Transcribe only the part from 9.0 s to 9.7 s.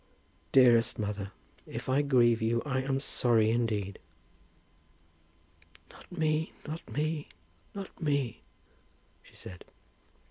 she said.